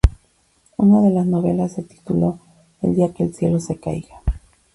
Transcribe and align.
Una 0.77 0.99
de 0.99 1.23
novelas 1.29 1.73
se 1.73 1.83
tituló 1.83 2.39
"El 2.81 2.95
día 2.95 3.13
que 3.13 3.21
el 3.23 3.35
cielo 3.35 3.59
se 3.59 3.79
caiga". 3.79 4.19